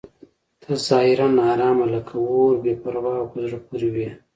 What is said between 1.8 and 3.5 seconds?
لکه اور بې پروا او په